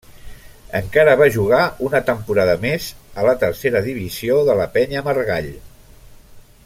Encara 0.77 1.11
va 1.19 1.27
jugar 1.35 1.59
una 1.89 2.01
temporada 2.07 2.55
més, 2.63 2.87
a 3.23 3.27
la 3.29 3.37
tercera 3.45 3.83
divisió 3.89 4.39
de 4.49 4.57
la 4.63 4.67
Penya 4.79 5.05
Margall. 5.11 5.53